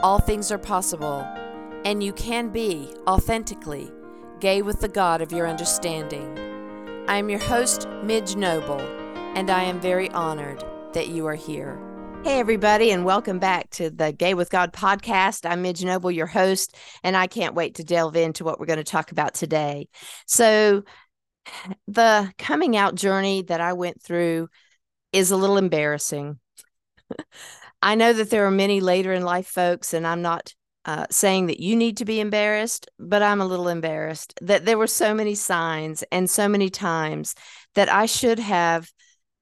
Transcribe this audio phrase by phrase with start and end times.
[0.00, 1.26] all things are possible
[1.84, 3.90] and you can be authentically
[4.38, 6.38] gay with the God of your understanding.
[7.08, 8.80] I am your host, Midge Noble,
[9.34, 11.80] and I am very honored that you are here.
[12.22, 15.48] Hey, everybody, and welcome back to the Gay with God podcast.
[15.48, 18.78] I'm Midge Noble, your host, and I can't wait to delve into what we're going
[18.78, 19.88] to talk about today.
[20.26, 20.84] So,
[21.88, 24.48] the coming out journey that I went through
[25.12, 26.38] is a little embarrassing.
[27.80, 31.46] I know that there are many later in life folks, and I'm not uh, saying
[31.46, 35.14] that you need to be embarrassed, but I'm a little embarrassed that there were so
[35.14, 37.34] many signs and so many times
[37.74, 38.90] that I should have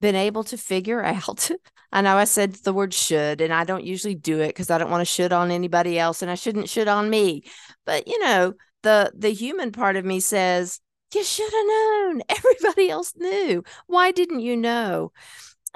[0.00, 1.50] been able to figure out.
[1.92, 4.78] I know I said the word should, and I don't usually do it because I
[4.78, 7.44] don't want to should on anybody else, and I shouldn't should on me.
[7.84, 10.80] But you know, the the human part of me says,
[11.14, 12.22] you should have known.
[12.28, 13.62] Everybody else knew.
[13.86, 15.12] Why didn't you know?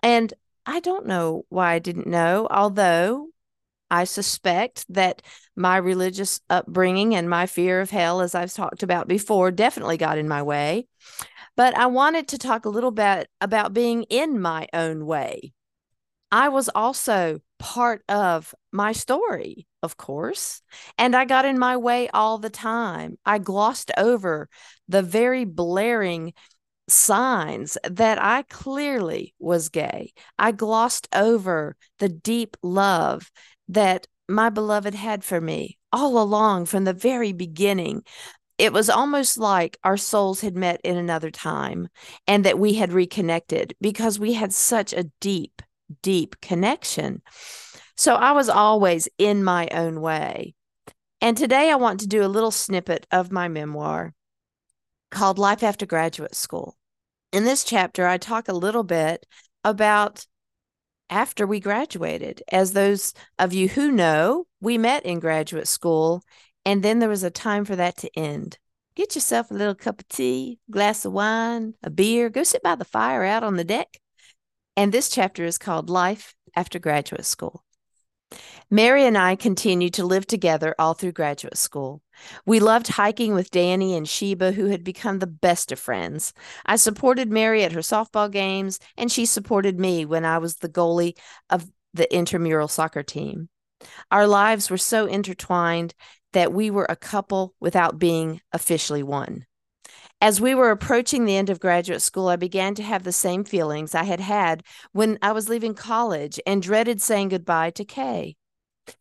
[0.02, 0.32] And
[0.70, 3.26] I don't know why I didn't know, although
[3.90, 5.20] I suspect that
[5.56, 10.16] my religious upbringing and my fear of hell, as I've talked about before, definitely got
[10.16, 10.86] in my way.
[11.56, 15.52] But I wanted to talk a little bit about being in my own way.
[16.30, 20.62] I was also part of my story, of course,
[20.96, 23.18] and I got in my way all the time.
[23.26, 24.48] I glossed over
[24.86, 26.32] the very blaring
[26.90, 30.12] signs that I clearly was gay.
[30.38, 33.30] I glossed over the deep love
[33.68, 38.02] that my beloved had for me all along from the very beginning.
[38.58, 41.88] It was almost like our souls had met in another time
[42.26, 45.62] and that we had reconnected because we had such a deep,
[46.02, 47.22] deep connection.
[47.96, 50.54] So I was always in my own way.
[51.20, 54.14] And today I want to do a little snippet of my memoir
[55.10, 56.76] called Life After Graduate School.
[57.32, 59.24] In this chapter, I talk a little bit
[59.62, 60.26] about
[61.08, 62.42] after we graduated.
[62.50, 66.22] As those of you who know, we met in graduate school,
[66.64, 68.58] and then there was a time for that to end.
[68.96, 72.74] Get yourself a little cup of tea, glass of wine, a beer, go sit by
[72.74, 73.88] the fire out on the deck.
[74.76, 77.64] And this chapter is called Life After Graduate School.
[78.70, 82.02] Mary and I continued to live together all through graduate school.
[82.46, 86.32] We loved hiking with Danny and Sheba, who had become the best of friends.
[86.66, 90.68] I supported Mary at her softball games, and she supported me when I was the
[90.68, 91.16] goalie
[91.48, 93.48] of the intramural soccer team.
[94.10, 95.94] Our lives were so intertwined
[96.32, 99.46] that we were a couple without being officially one.
[100.22, 103.42] As we were approaching the end of graduate school, I began to have the same
[103.42, 108.36] feelings I had had when I was leaving college and dreaded saying goodbye to Kay.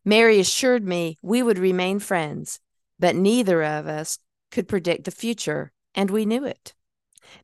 [0.06, 2.60] Mary assured me we would remain friends,
[3.00, 4.20] but neither of us
[4.52, 6.74] could predict the future, and we knew it.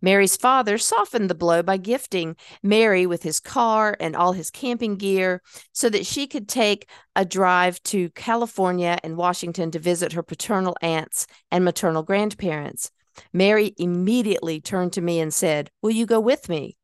[0.02, 4.96] Mary's father softened the blow by gifting Mary with his car and all his camping
[4.96, 5.42] gear
[5.74, 10.76] so that she could take a drive to California and Washington to visit her paternal
[10.82, 12.92] aunts and maternal grandparents.
[13.32, 16.78] Mary immediately turned to me and said, Will you go with me?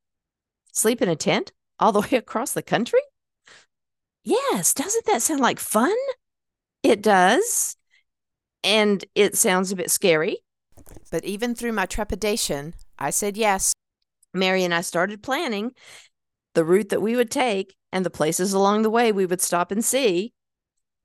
[0.72, 3.02] Sleep in a tent all the way across the country?
[4.24, 5.96] Yes, doesn't that sound like fun?
[6.84, 7.76] It does.
[8.64, 10.40] And it sounds a bit scary.
[11.12, 13.74] But even through my trepidation, I said yes.
[14.34, 15.74] Mary and I started planning
[16.54, 19.72] the route that we would take and the places along the way we would stop
[19.72, 20.34] and see.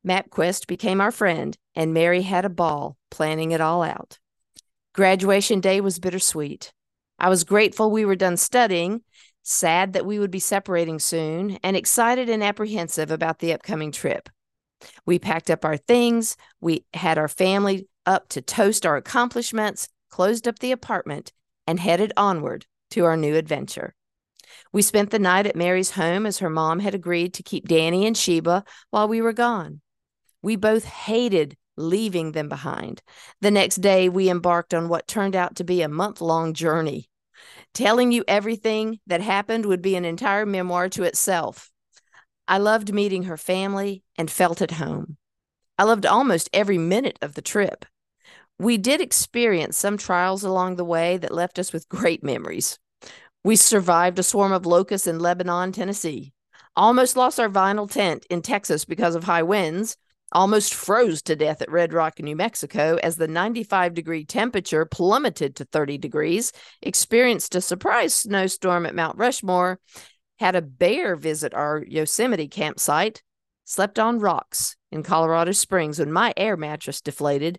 [0.06, 4.19] MapQuest became our friend, and Mary had a ball planning it all out.
[4.95, 6.72] Graduation day was bittersweet.
[7.19, 9.03] I was grateful we were done studying
[9.47, 14.28] sad that we would be separating soon, and excited and apprehensive about the upcoming trip.
[15.05, 20.47] We packed up our things, we had our family up to toast our accomplishments, closed
[20.47, 21.33] up the apartment,
[21.67, 23.95] and headed onward to our new adventure.
[24.73, 28.07] We spent the night at Mary's home as her mom had agreed to keep Danny
[28.07, 29.81] and Sheba while we were gone.
[30.43, 33.03] We both hated leaving them behind.
[33.41, 37.09] The next day, we embarked on what turned out to be a month long journey
[37.75, 41.71] Telling you everything that happened would be an entire memoir to itself.
[42.48, 45.16] I loved meeting her family and felt at home.
[45.78, 47.84] I loved almost every minute of the trip.
[48.59, 52.78] We did experience some trials along the way that left us with great memories.
[53.45, 56.33] We survived a swarm of locusts in Lebanon, Tennessee,
[56.75, 59.97] almost lost our vinyl tent in Texas because of high winds,
[60.33, 65.57] almost froze to death at Red Rock, New Mexico, as the 95 degree temperature plummeted
[65.57, 66.53] to 30 degrees,
[66.83, 69.78] experienced a surprise snowstorm at Mount Rushmore,
[70.38, 73.22] had a bear visit our Yosemite campsite,
[73.65, 77.59] slept on rocks in Colorado Springs when my air mattress deflated,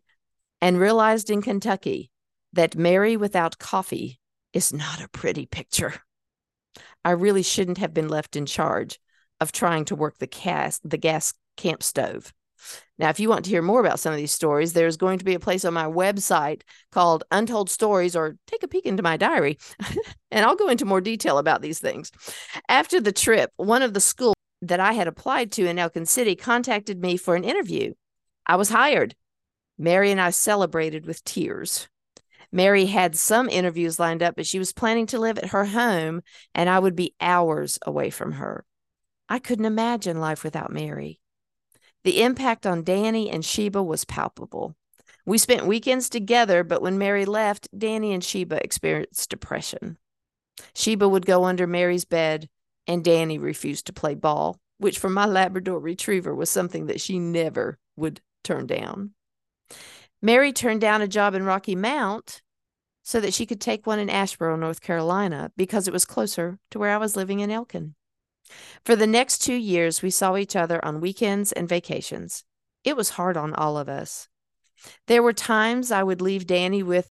[0.61, 2.09] and realized in Kentucky
[2.53, 4.19] that Mary without coffee
[4.53, 5.95] is not a pretty picture.
[7.03, 8.99] I really shouldn't have been left in charge
[9.39, 12.33] of trying to work the gas the gas camp stove.
[12.97, 15.25] Now, if you want to hear more about some of these stories, there's going to
[15.25, 16.61] be a place on my website
[16.91, 19.57] called Untold Stories, or take a peek into my diary,
[20.31, 22.11] and I'll go into more detail about these things.
[22.69, 26.35] After the trip, one of the schools that I had applied to in Elkin City
[26.35, 27.93] contacted me for an interview.
[28.45, 29.15] I was hired.
[29.77, 31.87] Mary and I celebrated with tears.
[32.51, 36.21] Mary had some interviews lined up, but she was planning to live at her home,
[36.55, 38.65] and I would be hours away from her.
[39.29, 41.19] I couldn't imagine life without Mary.
[42.03, 44.75] The impact on Danny and Sheba was palpable.
[45.25, 49.97] We spent weekends together, but when Mary left, Danny and Sheba experienced depression.
[50.73, 52.47] Sheba would go under Mary's bed,
[52.87, 57.19] and Danny refused to play ball, which for my Labrador retriever was something that she
[57.19, 59.11] never would turn down.
[60.21, 62.41] Mary turned down a job in Rocky Mount
[63.03, 66.79] so that she could take one in Asheboro, North Carolina, because it was closer to
[66.79, 67.95] where I was living in Elkin.
[68.85, 72.43] For the next two years, we saw each other on weekends and vacations.
[72.83, 74.27] It was hard on all of us.
[75.07, 77.09] There were times I would leave Danny with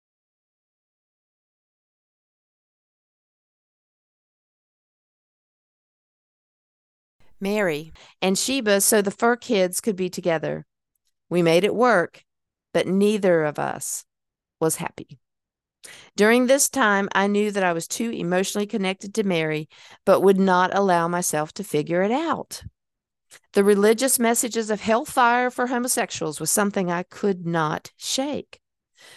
[7.40, 7.92] Mary
[8.22, 10.66] and Sheba so the fur kids could be together.
[11.28, 12.24] We made it work,
[12.72, 14.04] but neither of us
[14.60, 15.18] was happy.
[16.16, 19.68] During this time, I knew that I was too emotionally connected to Mary,
[20.04, 22.62] but would not allow myself to figure it out.
[23.52, 28.60] The religious messages of hellfire for homosexuals was something I could not shake.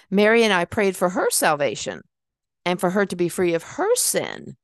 [0.09, 2.01] Mary and I prayed for her salvation
[2.65, 4.57] and for her to be free of her sin.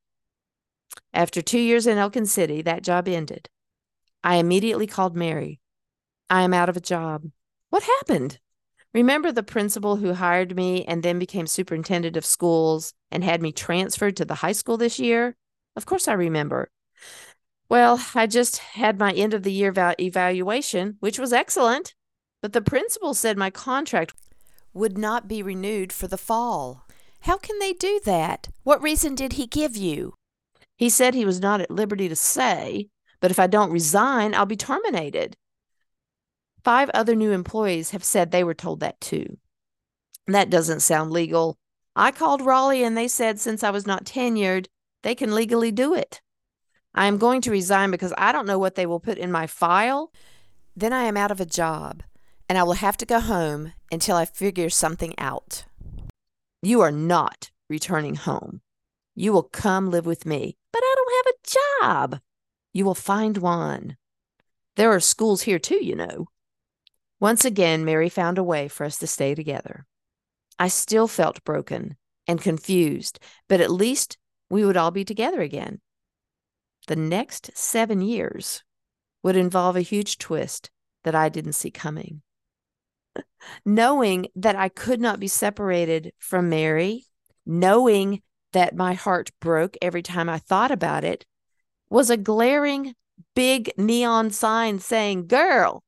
[1.14, 3.50] After two years in Elkin City, that job ended.
[4.24, 5.60] I immediately called Mary.
[6.30, 7.26] I am out of a job.
[7.70, 8.40] What happened?
[8.94, 13.52] Remember the principal who hired me and then became superintendent of schools and had me
[13.52, 15.36] transferred to the high school this year?
[15.76, 16.70] Of course, I remember.
[17.70, 21.96] Well, I just had my end of the year evaluation, which was excellent,
[22.42, 24.14] but the principal said my contract
[24.74, 26.86] would not be renewed for the fall.
[27.22, 28.50] How can they do that?
[28.64, 30.14] What reason did he give you?
[30.76, 32.90] He said he was not at liberty to say,
[33.22, 35.36] but if I don't resign, I'll be terminated.
[36.64, 39.38] Five other new employees have said they were told that too.
[40.28, 41.58] That doesn't sound legal.
[41.96, 44.68] I called Raleigh and they said since I was not tenured,
[45.04, 46.22] they can legally do it.
[46.96, 49.48] I am going to resign because I don't know what they will put in my
[49.48, 50.14] file.
[50.76, 52.04] Then I am out of a job
[52.48, 55.66] and I will have to go home until I figure something out.
[56.62, 58.62] You are not returning home.
[59.16, 61.82] You will come live with me, but I don't have a
[62.14, 62.22] job.
[62.72, 63.98] You will find one.
[64.76, 66.28] There are schools here too, you know.
[67.24, 69.86] Once again, Mary found a way for us to stay together.
[70.60, 71.96] I still felt broken
[72.28, 73.18] and confused,
[73.48, 74.18] but at least
[74.50, 75.80] we would all be together again.
[76.88, 78.62] The next seven years
[79.24, 80.70] would involve a huge twist
[81.06, 82.24] that I didn't see coming.
[83.66, 87.06] knowing that I could not be separated from Mary,
[87.46, 91.26] knowing that my heart broke every time I thought about it,
[91.90, 92.96] was a glaring
[93.34, 95.86] big neon sign saying, Girl,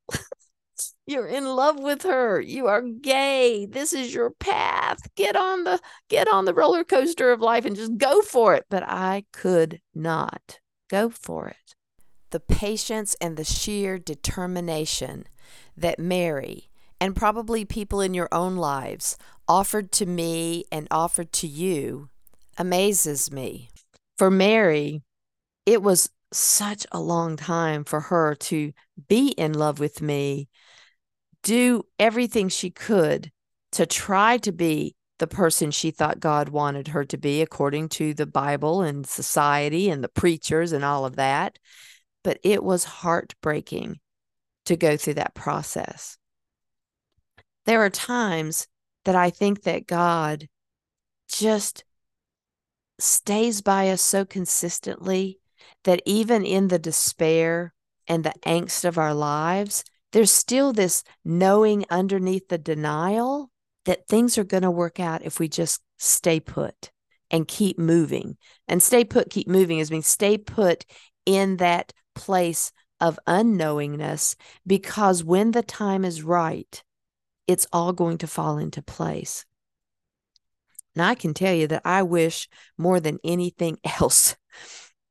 [1.05, 2.39] You're in love with her.
[2.41, 3.65] You are gay.
[3.65, 5.00] This is your path.
[5.15, 5.79] Get on the
[6.10, 8.65] get on the roller coaster of life and just go for it.
[8.70, 11.75] But I could not go for it.
[12.32, 15.25] The patience and the sheer determination
[15.77, 19.17] that Mary and probably people in your own lives
[19.48, 22.10] offered to me and offered to you
[22.58, 23.70] amazes me.
[24.17, 25.01] For Mary,
[25.65, 28.74] it was such a long time for her to
[29.08, 30.50] be in love with me
[31.46, 33.32] do everything she could
[33.72, 38.13] to try to be the person she thought God wanted her to be, according to
[38.13, 41.58] the Bible and society and the preachers and all of that.
[42.24, 44.00] But it was heartbreaking
[44.65, 46.17] to go through that process.
[47.65, 48.67] There are times
[49.05, 50.48] that I think that God
[51.29, 51.84] just
[53.00, 55.39] stays by us so consistently
[55.86, 57.74] that even in the despair
[58.08, 63.50] and the angst of our lives, there's still this knowing underneath the denial
[63.86, 66.92] that things are going to work out if we just stay put
[67.32, 68.38] and keep moving.
[68.68, 70.86] And stay put, keep moving is mean stay put
[71.25, 76.84] in that place of unknowingness because when the time is right,
[77.48, 79.46] it's all going to fall into place.
[80.96, 84.36] Now, I can tell you that I wish more than anything else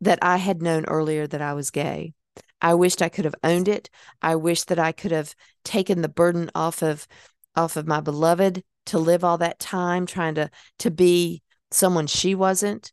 [0.04, 2.14] that I had known earlier that I was gay.
[2.60, 3.90] I wished I could have owned it.
[4.22, 5.34] I wish that I could have
[5.64, 7.06] taken the burden off of
[7.56, 12.34] off of my beloved to live all that time trying to to be someone she
[12.34, 12.92] wasn't,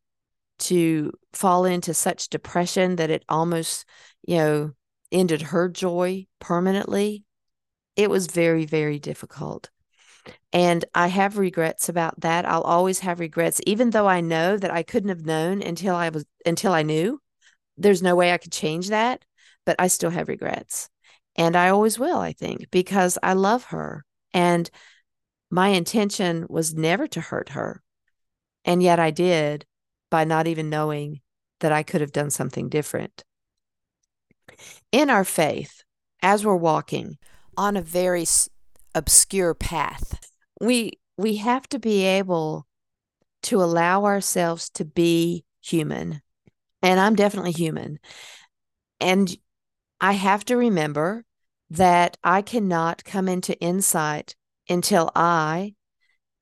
[0.59, 3.85] to fall into such depression that it almost,
[4.27, 4.71] you know,
[5.11, 7.23] ended her joy permanently.
[7.95, 9.70] It was very, very difficult.
[10.53, 12.45] And I have regrets about that.
[12.45, 16.09] I'll always have regrets, even though I know that I couldn't have known until I
[16.09, 17.21] was until I knew.
[17.77, 19.23] There's no way I could change that,
[19.65, 20.89] but I still have regrets.
[21.35, 24.05] And I always will, I think, because I love her.
[24.33, 24.69] And
[25.49, 27.81] my intention was never to hurt her.
[28.65, 29.65] And yet I did
[30.09, 31.21] by not even knowing
[31.61, 33.23] that I could have done something different.
[34.91, 35.83] In our faith,
[36.21, 37.17] as we're walking
[37.57, 38.25] on a very
[38.95, 40.19] obscure path,
[40.59, 42.67] we we have to be able
[43.43, 46.21] to allow ourselves to be human.
[46.81, 47.99] And I'm definitely human.
[48.99, 49.35] And
[49.99, 51.25] I have to remember
[51.69, 54.35] that I cannot come into insight
[54.69, 55.75] until I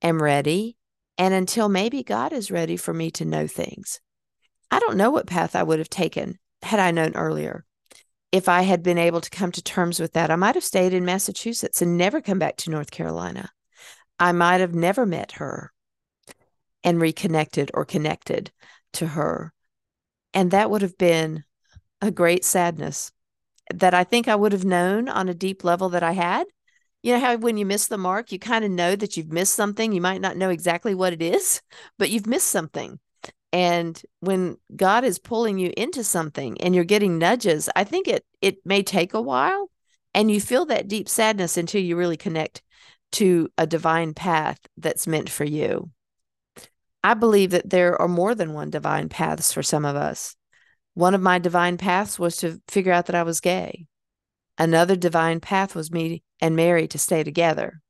[0.01, 0.77] am ready
[1.18, 4.00] and until maybe God is ready for me to know things.
[4.72, 7.65] I don't know what path I would have taken had I known earlier.
[8.31, 10.93] If I had been able to come to terms with that, I might have stayed
[10.93, 13.50] in Massachusetts and never come back to North Carolina.
[14.19, 15.71] I might have never met her
[16.83, 18.51] and reconnected or connected
[18.93, 19.53] to her.
[20.33, 21.43] And that would have been
[22.01, 23.12] a great sadness
[23.74, 26.45] that I think I would have known on a deep level that I had
[27.01, 29.55] you know how when you miss the mark, you kind of know that you've missed
[29.55, 29.93] something.
[29.93, 31.62] You might not know exactly what it is,
[31.98, 33.00] but you've missed something.
[33.51, 38.25] And when God is pulling you into something and you're getting nudges, I think it
[38.41, 39.70] it may take a while
[40.13, 42.62] and you feel that deep sadness until you really connect
[43.13, 45.89] to a divine path that's meant for you.
[47.03, 50.36] I believe that there are more than one divine paths for some of us.
[50.94, 53.88] One of my divine paths was to figure out that I was gay.
[54.58, 57.82] Another divine path was me and Mary to stay together,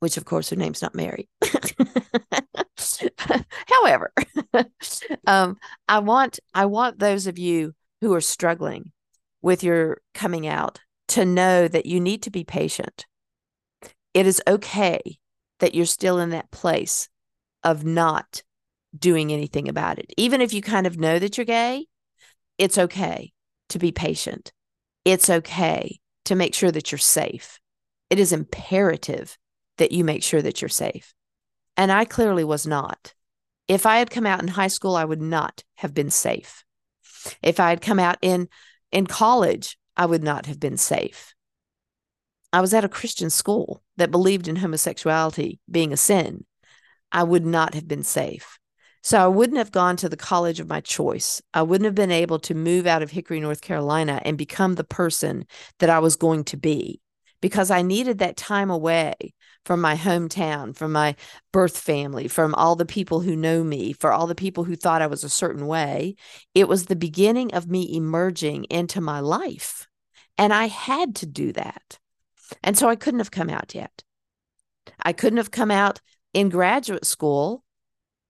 [0.00, 1.28] which of course her name's not Mary.
[3.66, 4.12] However,
[5.26, 5.56] um,
[5.88, 8.92] I want I want those of you who are struggling
[9.42, 13.06] with your coming out to know that you need to be patient.
[14.14, 15.18] It is okay
[15.60, 17.08] that you're still in that place
[17.62, 18.42] of not
[18.98, 20.12] doing anything about it.
[20.16, 21.86] Even if you kind of know that you're gay,
[22.58, 23.32] it's okay
[23.68, 24.52] to be patient
[25.06, 27.60] it's okay to make sure that you're safe.
[28.10, 29.38] It is imperative
[29.78, 31.14] that you make sure that you're safe.
[31.76, 33.14] And I clearly was not.
[33.68, 36.64] If I had come out in high school, I would not have been safe.
[37.42, 38.48] If I had come out in
[38.92, 41.34] in college, I would not have been safe.
[42.52, 46.44] I was at a Christian school that believed in homosexuality being a sin.
[47.10, 48.58] I would not have been safe.
[49.02, 51.40] So I wouldn't have gone to the college of my choice.
[51.54, 54.84] I wouldn't have been able to move out of Hickory, North Carolina and become the
[54.84, 55.46] person
[55.78, 57.00] that I was going to be
[57.40, 59.14] because I needed that time away
[59.66, 61.16] from my hometown, from my
[61.52, 65.02] birth family, from all the people who know me, for all the people who thought
[65.02, 66.14] I was a certain way.
[66.54, 69.88] It was the beginning of me emerging into my life.
[70.38, 71.98] And I had to do that.
[72.62, 74.04] And so I couldn't have come out yet.
[75.02, 76.00] I couldn't have come out
[76.32, 77.64] in graduate school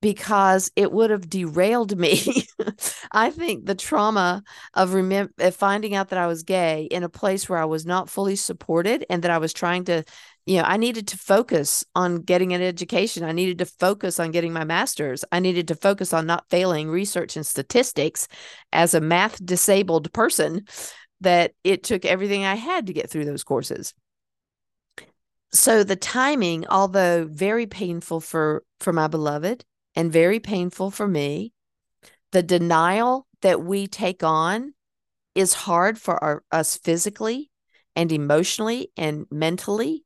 [0.00, 2.47] because it would have derailed me.
[3.12, 4.43] I think the trauma
[4.75, 8.09] of remem- finding out that I was gay in a place where I was not
[8.09, 10.05] fully supported and that I was trying to,
[10.47, 13.25] you know, I needed to focus on getting an education.
[13.25, 15.25] I needed to focus on getting my master's.
[15.33, 18.29] I needed to focus on not failing research and statistics
[18.73, 20.65] as a math disabled person,
[21.21, 23.95] that it took everything I had to get through those courses
[25.53, 31.53] so the timing although very painful for for my beloved and very painful for me.
[32.33, 34.75] The denial that we take on
[35.35, 37.50] is hard for our, us physically
[37.95, 40.05] and emotionally and mentally.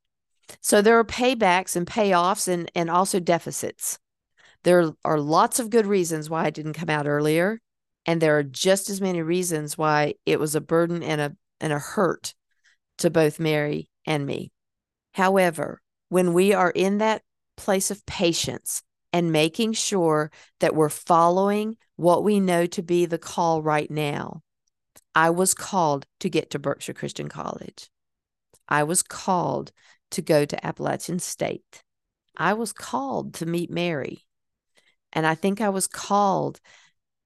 [0.61, 3.99] So there are paybacks and payoffs and, and also deficits.
[4.63, 7.61] There are lots of good reasons why I didn't come out earlier.
[8.07, 11.73] And there are just as many reasons why it was a burden and a and
[11.73, 12.35] a hurt
[12.99, 14.51] to both Mary and me.
[15.13, 17.23] However, when we are in that
[17.57, 20.31] place of patience and making sure
[20.61, 24.43] that we're following what we know to be the call right now.
[25.15, 27.91] I was called to get to Berkshire Christian College.
[28.69, 29.73] I was called
[30.13, 31.83] to go to Appalachian State.
[32.37, 34.25] I was called to meet Mary.
[35.13, 36.61] And I think I was called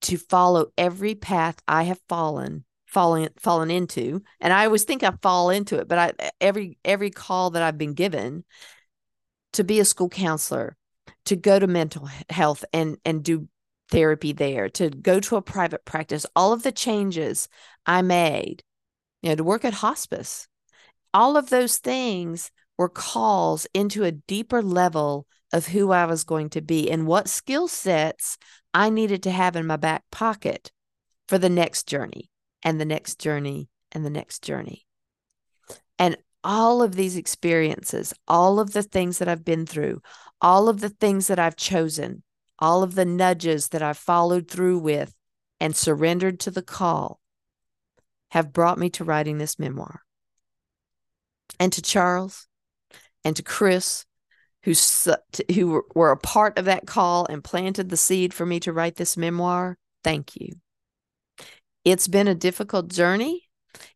[0.02, 2.64] to follow every path I have fallen
[2.94, 7.10] fallen fallen into and i always think i fall into it but i every every
[7.10, 8.44] call that i've been given
[9.52, 10.76] to be a school counselor
[11.24, 13.48] to go to mental health and and do
[13.88, 17.48] therapy there to go to a private practice all of the changes
[17.84, 18.62] i made
[19.22, 20.46] you know to work at hospice
[21.12, 26.50] all of those things were calls into a deeper level of who i was going
[26.50, 28.36] to be and what skill sets
[28.72, 30.70] i needed to have in my back pocket
[31.28, 32.30] for the next journey
[32.62, 34.86] and the next journey and the next journey.
[35.98, 40.02] And all of these experiences, all of the things that I've been through,
[40.40, 42.22] all of the things that I've chosen,
[42.58, 45.14] all of the nudges that I've followed through with
[45.60, 47.20] and surrendered to the call
[48.30, 50.00] have brought me to writing this memoir.
[51.60, 52.48] And to Charles
[53.24, 54.04] and to Chris,
[54.64, 54.74] who,
[55.54, 58.96] who were a part of that call and planted the seed for me to write
[58.96, 60.52] this memoir, thank you.
[61.84, 63.42] It's been a difficult journey.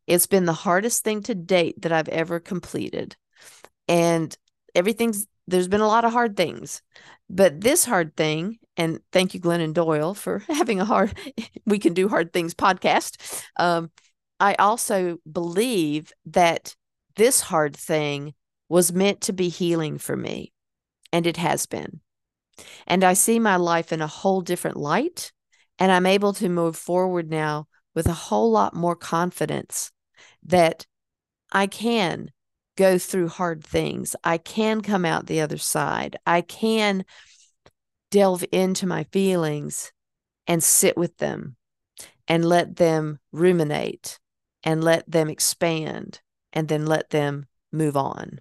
[0.07, 3.17] It's been the hardest thing to date that I've ever completed.
[3.87, 4.37] And
[4.75, 6.83] everything's, there's been a lot of hard things.
[7.31, 11.15] But this hard thing, and thank you, Glennon Doyle, for having a hard,
[11.67, 13.43] we can do hard things podcast.
[13.57, 13.91] Um,
[14.41, 16.75] I also believe that
[17.17, 18.35] this hard thing
[18.69, 20.53] was meant to be healing for me,
[21.13, 22.01] and it has been.
[22.87, 25.33] And I see my life in a whole different light,
[25.79, 29.91] and I'm able to move forward now with a whole lot more confidence
[30.45, 30.87] that
[31.53, 32.31] I can
[32.77, 34.15] go through hard things.
[34.23, 36.17] I can come out the other side.
[36.27, 37.05] I can
[38.11, 39.93] delve into my feelings
[40.47, 41.57] and sit with them
[42.27, 44.19] and let them ruminate
[44.63, 46.21] and let them expand
[46.53, 48.41] and then let them move on.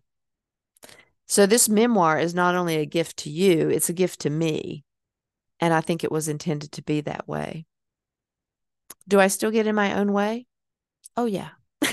[1.27, 4.84] So, this memoir is not only a gift to you, it's a gift to me.
[5.60, 7.65] And I think it was intended to be that way.
[9.07, 10.46] Do I still get in my own way?
[11.18, 11.50] Oh, yeah.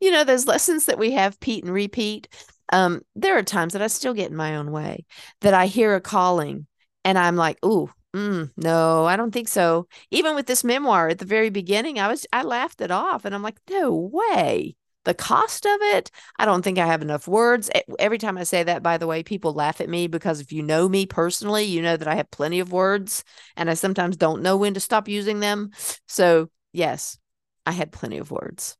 [0.00, 2.28] you know, those lessons that we have Pete and repeat.
[2.72, 5.04] Um, there are times that I still get in my own way,
[5.40, 6.66] that I hear a calling
[7.04, 9.86] and I'm like, ooh, mm, no, I don't think so.
[10.10, 13.34] Even with this memoir at the very beginning, I was, I laughed it off and
[13.34, 14.74] I'm like, no way
[15.06, 17.70] the cost of it, I don't think I have enough words.
[17.98, 20.62] Every time I say that, by the way, people laugh at me because if you
[20.62, 23.22] know me personally, you know that I have plenty of words
[23.56, 25.70] and I sometimes don't know when to stop using them.
[26.08, 27.18] So, yes,
[27.64, 28.76] I had plenty of words.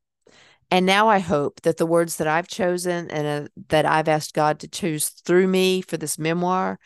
[0.69, 4.35] And now I hope that the words that I've chosen and uh, that I've asked
[4.35, 6.81] God to choose through me for this memoir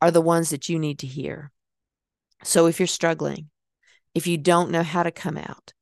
[0.00, 1.52] are the ones that you need to hear.
[2.44, 3.50] So if you're struggling,
[4.14, 5.74] if you don't know how to come out,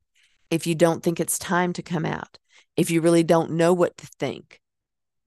[0.51, 2.39] if you don't think it's time to come out,
[2.77, 4.61] if you really don't know what to think,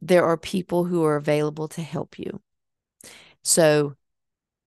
[0.02, 2.42] there are people who are available to help you.
[3.44, 3.96] So,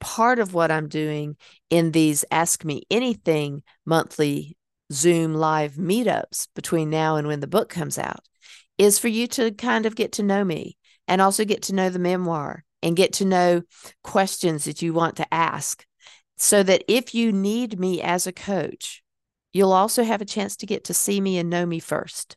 [0.00, 1.36] part of what I'm doing
[1.68, 4.56] in these Ask Me Anything monthly
[4.92, 8.26] Zoom live meetups between now and when the book comes out
[8.78, 11.90] is for you to kind of get to know me and also get to know
[11.90, 13.62] the memoir and get to know
[14.02, 15.84] questions that you want to ask
[16.38, 19.02] so that if you need me as a coach,
[19.52, 22.36] you'll also have a chance to get to see me and know me first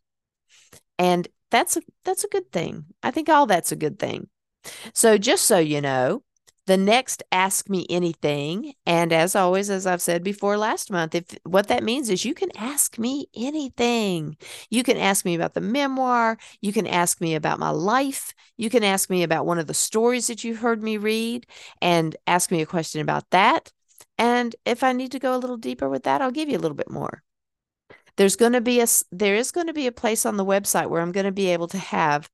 [0.98, 2.86] and that's a that's a good thing.
[3.02, 4.28] I think all that's a good thing.
[4.94, 6.24] So just so you know
[6.66, 11.38] the next ask me anything and as always as i've said before last month if
[11.44, 14.38] what that means is you can ask me anything.
[14.70, 16.38] You can ask me about the memoir.
[16.62, 18.34] You can ask me about my life.
[18.58, 21.46] You can ask me about one of the stories that you've heard me read
[21.82, 23.72] and ask me a question about that.
[24.18, 26.64] And if i need to go a little deeper with that i'll give you a
[26.64, 27.24] little bit more
[28.18, 30.90] there's going to be a there is going to be a place on the website
[30.90, 32.30] where I'm going to be able to have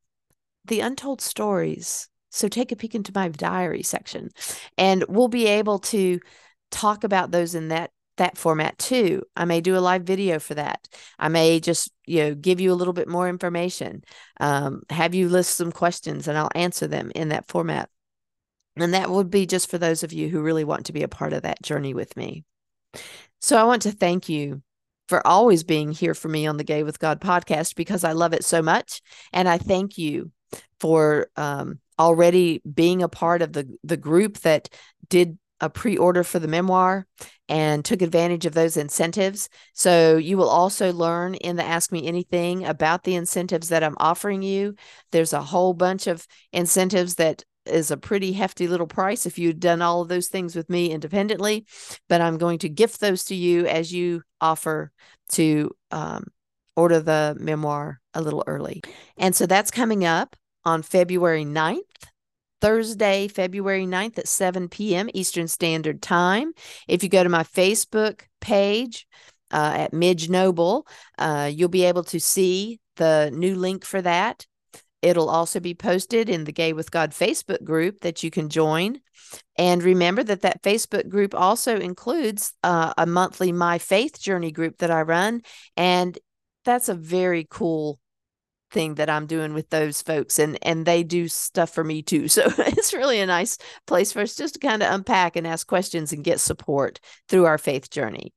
[0.66, 2.08] the untold stories.
[2.32, 4.30] So take a peek into my diary section
[4.78, 6.20] and we'll be able to
[6.70, 9.24] talk about those in that that format too.
[9.36, 10.88] I may do a live video for that.
[11.18, 14.04] I may just, you know, give you a little bit more information,
[14.42, 17.90] um, have you list some questions and I'll answer them in that format.
[18.76, 21.08] And that would be just for those of you who really want to be a
[21.08, 22.44] part of that journey with me.
[23.40, 24.62] So I want to thank you
[25.10, 28.32] for always being here for me on the Gay with God podcast because I love
[28.32, 29.02] it so much.
[29.34, 30.32] And I thank you
[30.80, 34.70] for um, already being a part of the, the group that
[35.10, 37.08] did a pre order for the memoir
[37.50, 39.50] and took advantage of those incentives.
[39.74, 43.98] So you will also learn in the Ask Me Anything about the incentives that I'm
[43.98, 44.76] offering you.
[45.12, 49.60] There's a whole bunch of incentives that is a pretty hefty little price if you'd
[49.60, 51.66] done all of those things with me independently.
[52.08, 54.92] But I'm going to gift those to you as you offer
[55.34, 56.26] to um,
[56.76, 58.82] order the memoir a little early.
[59.18, 61.80] And so that's coming up on February 9th.
[62.62, 65.10] Thursday, February 9th at 7 p.m.
[65.14, 66.52] Eastern Standard Time.
[66.90, 69.08] If you go to my Facebook page,
[69.52, 70.88] uh, at Midge Noble.
[71.18, 74.46] Uh, you'll be able to see the new link for that.
[75.02, 79.00] It'll also be posted in the Gay with God Facebook group that you can join.
[79.58, 84.80] And remember that that Facebook group also includes uh, a monthly My Faith Journey group
[84.80, 85.42] that I run.
[85.78, 86.18] And
[86.66, 88.00] that's a very cool
[88.72, 92.28] thing that I'm doing with those folks and and they do stuff for me too.
[92.30, 93.58] So it's really a nice
[93.88, 97.46] place for us just to kind of unpack and ask questions and get support through
[97.46, 98.34] our faith journey.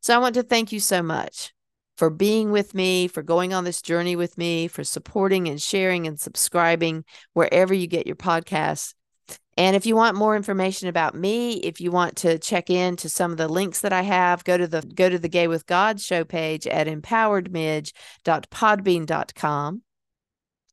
[0.00, 1.53] So I want to thank you so much
[1.96, 6.06] for being with me, for going on this journey with me, for supporting and sharing
[6.06, 8.94] and subscribing wherever you get your podcasts.
[9.56, 13.08] And if you want more information about me, if you want to check in to
[13.08, 15.66] some of the links that I have, go to the go to the Gay with
[15.66, 19.82] God show page at empoweredmidge.podbean.com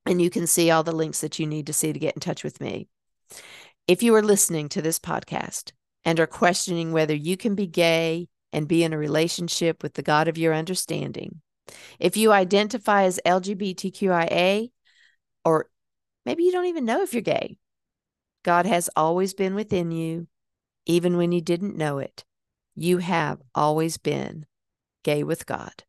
[0.05, 2.21] and you can see all the links that you need to see to get in
[2.21, 2.87] touch with me.
[3.87, 5.71] If you are listening to this podcast
[6.03, 10.01] and are questioning whether you can be gay and be in a relationship with the
[10.01, 11.41] God of your understanding.
[11.99, 14.71] If you identify as LGBTQIA,
[15.45, 15.67] or
[16.25, 17.57] maybe you don't even know if you're gay,
[18.43, 20.27] God has always been within you,
[20.85, 22.23] even when you didn't know it.
[22.75, 24.45] You have always been
[25.03, 25.83] gay with God.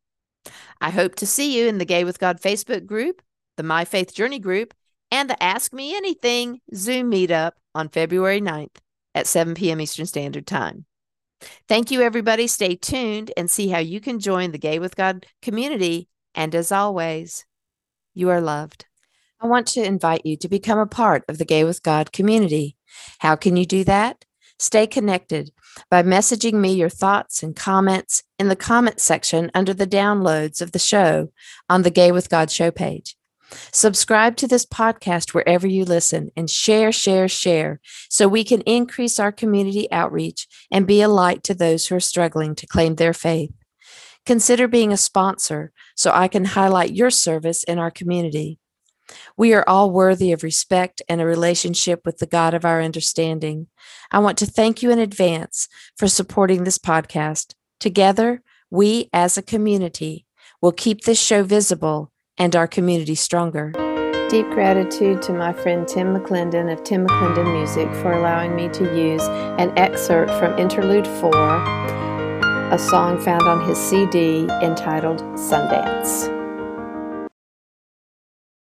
[0.81, 3.21] I hope to see you in the Gay with God Facebook group,
[3.55, 4.73] the My Faith Journey group,
[5.11, 8.75] and the Ask Me Anything Zoom meetup on February 9th
[9.15, 9.79] at 7 p.m.
[9.79, 10.85] Eastern Standard Time.
[11.67, 12.47] Thank you, everybody.
[12.47, 16.09] Stay tuned and see how you can join the Gay with God community.
[16.35, 17.45] And as always,
[18.13, 18.85] you are loved.
[19.41, 22.77] I want to invite you to become a part of the Gay with God community.
[23.19, 24.25] How can you do that?
[24.59, 25.51] Stay connected
[25.89, 30.71] by messaging me your thoughts and comments in the comment section under the downloads of
[30.71, 31.31] the show
[31.69, 33.17] on the Gay with God show page.
[33.71, 39.19] Subscribe to this podcast wherever you listen and share, share, share so we can increase
[39.19, 43.13] our community outreach and be a light to those who are struggling to claim their
[43.13, 43.51] faith.
[44.25, 48.59] Consider being a sponsor so I can highlight your service in our community.
[49.35, 53.67] We are all worthy of respect and a relationship with the God of our understanding.
[54.11, 57.53] I want to thank you in advance for supporting this podcast.
[57.79, 60.25] Together, we as a community
[60.61, 63.71] will keep this show visible and our community stronger.
[64.29, 68.83] Deep gratitude to my friend Tim McClendon of Tim McClendon Music for allowing me to
[68.97, 69.21] use
[69.59, 71.31] an excerpt from Interlude 4,
[72.71, 76.32] a song found on his CD entitled Sundance.